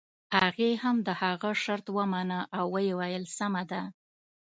[0.39, 3.81] هغې هم د هغه شرط ومانه او ويې ويل سمه ده.